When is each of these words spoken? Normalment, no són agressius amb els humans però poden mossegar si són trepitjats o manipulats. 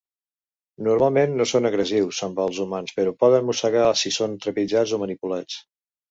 Normalment, 0.85 1.33
no 1.41 1.45
són 1.49 1.69
agressius 1.69 2.21
amb 2.27 2.41
els 2.45 2.61
humans 2.63 2.95
però 2.99 3.13
poden 3.23 3.45
mossegar 3.49 3.83
si 4.01 4.13
són 4.17 4.33
trepitjats 4.47 4.95
o 4.97 4.99
manipulats. 5.03 5.59